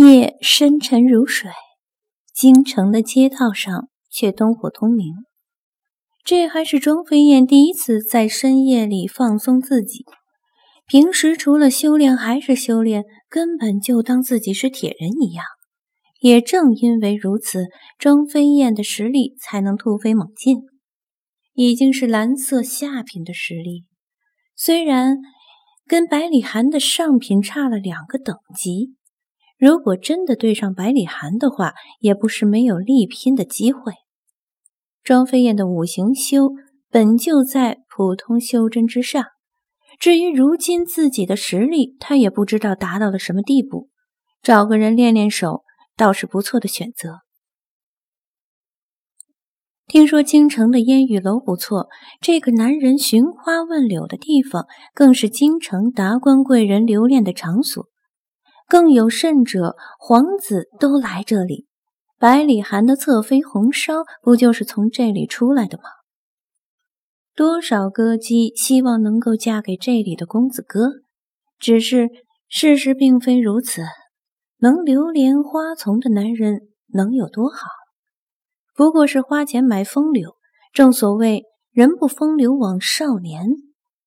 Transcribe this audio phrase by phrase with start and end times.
[0.00, 1.50] 夜深沉如水，
[2.32, 5.12] 京城的街道上却灯火通明。
[6.24, 10.04] 这还是庄飞燕第一次在深夜里放松自己。
[10.86, 15.44] 平时除了修炼还是修炼，根本就当自己是铁人一样。
[16.20, 17.66] 也正因为如此，
[17.98, 20.58] 庄飞燕的实力才能突飞猛进，
[21.54, 23.84] 已经是蓝色下品的实力。
[24.54, 25.16] 虽然
[25.88, 28.94] 跟百里寒的上品差了两个等级。
[29.58, 33.92] 如果真的对上百里寒的话，也不是没有力拼的机会。
[35.02, 36.50] 庄飞燕的五行修
[36.90, 39.24] 本就在普通修真之上，
[39.98, 43.88] 至于如今自己的实力，他也不知道达到了什么地步。
[44.42, 45.64] 找个人练练手，
[45.96, 47.22] 倒是不错的选择。
[49.88, 51.88] 听说京城的烟雨楼不错，
[52.20, 57.88] 这个男人寻花问柳的地方，更是京城达官贵人留恋的场所。
[58.68, 61.66] 更有甚者，皇子都来这里。
[62.18, 65.84] 百里寒的侧妃红烧不就是从这里出来的吗？
[67.34, 70.90] 多少歌姬希望能够嫁给这里的公子哥，
[71.58, 72.08] 只是
[72.48, 73.82] 事实并非如此。
[74.58, 77.68] 能流连花丛的男人能有多好？
[78.74, 80.34] 不过是花钱买风流。
[80.74, 83.46] 正所谓人不风流枉少年。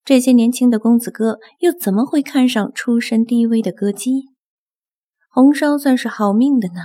[0.03, 4.30] 这些年轻的公子哥又怎么会看上出身低微的歌姬？
[5.33, 6.81] 红烧算是好命的呢。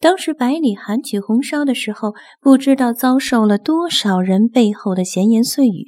[0.00, 5.86] 当时百里寒娶红烧的时候，不知道遭受了多少人背后的闲言碎语。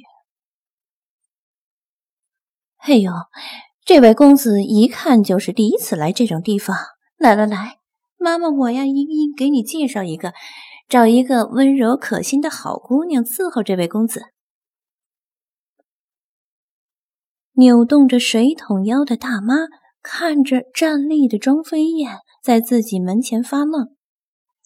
[2.77, 3.11] 嘿呦，
[3.83, 6.77] 这位公子一看就是第一次来这种地方。
[7.17, 7.79] 来来来，
[8.17, 10.33] 妈妈我呀，一一给你介绍一个，
[10.87, 14.21] 找一个温柔可心的好姑娘伺候这位公子。
[17.55, 19.55] 扭动着水桶腰的大妈。
[20.03, 23.95] 看着站立的庄飞燕在自己门前发愣，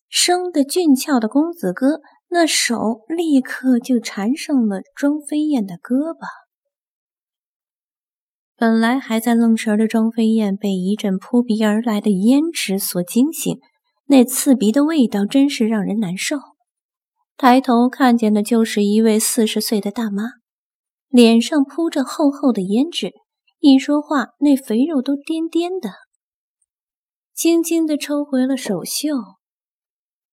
[0.10, 6.26] 生的俊俏的公子哥那手立刻就缠上了庄飞燕的胳膊。
[8.58, 13.60] 本来还在愣神的庄飞燕被一阵扑鼻而来的胭脂所惊醒，
[14.08, 16.38] 那刺鼻的味道真是让人难受。
[17.38, 20.24] 抬头看见的就是一位四十岁的大妈，
[21.10, 23.14] 脸上铺着厚厚的胭脂。
[23.60, 25.90] 一说话，那肥肉都颠颠的。
[27.34, 29.10] 轻轻地抽回了手袖，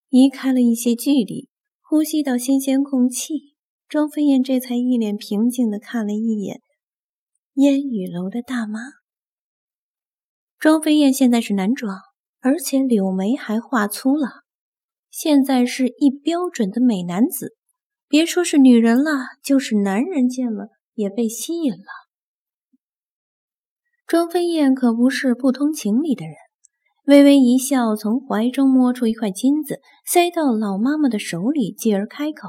[0.09, 1.49] 移开了一些距离，
[1.81, 3.55] 呼吸到新鲜空气。
[3.89, 6.61] 庄飞燕这才一脸平静地看了一眼
[7.55, 8.81] 烟雨楼的大妈。
[10.59, 11.99] 庄飞燕现在是男装，
[12.41, 14.43] 而且柳眉还画粗了，
[15.11, 17.55] 现在是一标准的美男子。
[18.09, 22.04] 别说是女人了，就是男人见了也被吸引了。
[24.15, 26.37] 庄飞燕可不是不通情理的人，
[27.07, 32.47] 微微一笑，从怀中摸出一块金子，塞到老妈妈的手里，继而开口：“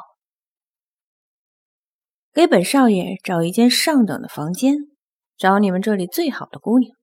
[2.31, 4.75] 给本少爷找一间上等的房间，
[5.39, 6.95] 找你们这里最好的姑娘。”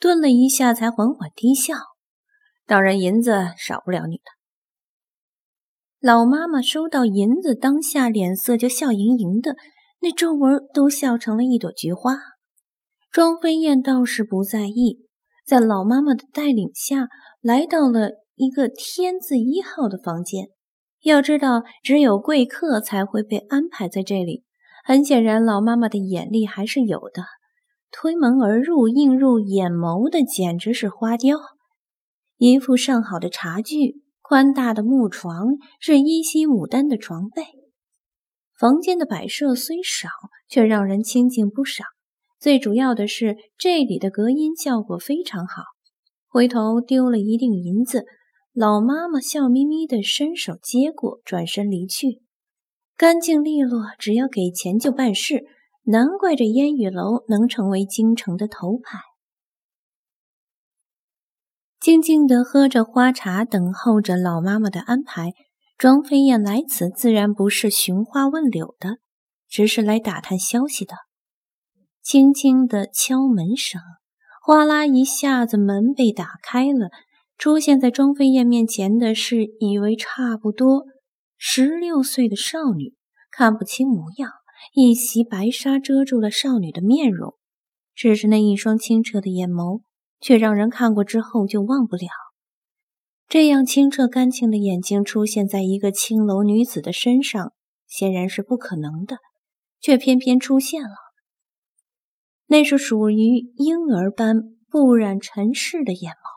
[0.00, 1.74] 顿了一下，才缓缓低笑
[2.64, 4.22] ：“当然，银子少不了你的。”
[6.00, 9.56] 老妈妈收到银子，当下脸色就笑盈盈的，
[10.00, 12.16] 那皱纹都笑成了一朵菊花。
[13.12, 15.06] 庄飞燕倒是不在意，
[15.44, 17.08] 在老妈妈的带领下
[17.42, 20.48] 来到了一个天字一号的房间。
[21.02, 24.44] 要知道，只有贵客才会被安排在这里。
[24.82, 27.24] 很显然，老妈妈的眼力还是有的。
[27.90, 31.36] 推门而入，映入眼眸的简直是花雕。
[32.38, 35.48] 一副上好的茶具，宽大的木床，
[35.78, 37.44] 是依稀牡丹的床被。
[38.58, 40.08] 房间的摆设虽少，
[40.48, 41.84] 却让人清静不少。
[42.42, 45.62] 最主要的是，这里的隔音效果非常好。
[46.26, 48.04] 回头丢了一锭银子，
[48.52, 52.20] 老妈妈笑眯眯地伸手接过，转身离去，
[52.96, 55.44] 干净利落，只要给钱就办事。
[55.84, 58.98] 难怪这烟雨楼能成为京城的头牌。
[61.78, 65.30] 静静地喝着花茶，等候着老妈妈的安排。
[65.78, 68.98] 庄飞燕来此自然不是寻花问柳的，
[69.48, 70.96] 只是来打探消息的。
[72.02, 73.80] 轻轻的敲门声，
[74.42, 76.90] 哗啦一下子门被打开了。
[77.38, 80.84] 出现在庄飞燕面前的是以为差不多
[81.38, 82.94] 十六岁的少女，
[83.30, 84.30] 看不清模样，
[84.74, 87.34] 一袭白纱遮住了少女的面容，
[87.94, 89.82] 只是那一双清澈的眼眸，
[90.20, 92.08] 却让人看过之后就忘不了。
[93.28, 97.52] 这样清澈干净的眼睛出现在一个青楼女子的身上，
[97.86, 99.18] 显然是不可能的，
[99.80, 101.01] 却偏偏出现了。
[102.52, 106.31] 那是属于婴儿般不染尘世的眼眸。